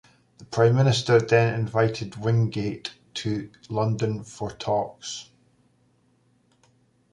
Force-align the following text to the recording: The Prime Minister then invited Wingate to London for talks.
The 0.39 0.45
Prime 0.45 0.75
Minister 0.75 1.19
then 1.21 1.53
invited 1.53 2.15
Wingate 2.15 2.91
to 3.13 3.51
London 3.69 4.23
for 4.23 4.49
talks. 4.49 5.29